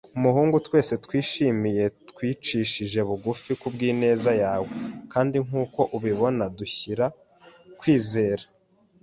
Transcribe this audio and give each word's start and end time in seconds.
umuhungu. 0.17 0.55
Twese 0.67 0.93
twishimiye 1.05 1.83
twicishije 2.09 2.99
bugufi 3.09 3.51
kubwineza 3.61 4.31
yawe, 4.43 4.69
kandi 5.13 5.35
nkuko 5.45 5.79
ubibona, 5.97 6.43
dushyira 6.57 7.05
kwizera 7.79 8.45